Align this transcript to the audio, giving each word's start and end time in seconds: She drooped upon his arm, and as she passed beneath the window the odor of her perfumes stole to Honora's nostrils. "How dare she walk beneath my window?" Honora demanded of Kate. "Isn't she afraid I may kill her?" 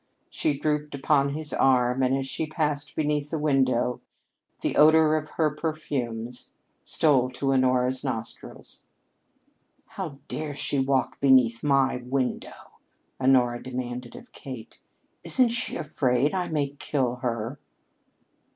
She 0.31 0.57
drooped 0.57 0.95
upon 0.95 1.35
his 1.35 1.53
arm, 1.53 2.01
and 2.01 2.17
as 2.17 2.25
she 2.25 2.47
passed 2.47 2.95
beneath 2.95 3.29
the 3.29 3.37
window 3.37 4.01
the 4.61 4.75
odor 4.75 5.15
of 5.15 5.29
her 5.37 5.51
perfumes 5.51 6.53
stole 6.83 7.29
to 7.33 7.53
Honora's 7.53 8.03
nostrils. 8.03 8.81
"How 9.89 10.17
dare 10.27 10.55
she 10.55 10.79
walk 10.79 11.19
beneath 11.19 11.63
my 11.63 11.97
window?" 11.97 12.71
Honora 13.19 13.61
demanded 13.61 14.15
of 14.15 14.31
Kate. 14.31 14.79
"Isn't 15.23 15.49
she 15.49 15.75
afraid 15.75 16.33
I 16.33 16.49
may 16.49 16.69
kill 16.79 17.17
her?" 17.17 17.59